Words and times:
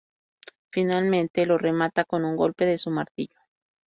Finalmente 0.71 1.45
lo 1.45 1.59
remata 1.59 2.05
con 2.05 2.23
un 2.25 2.35
golpe 2.35 2.65
de 2.65 2.79
su 2.79 2.89
martillo. 2.89 3.37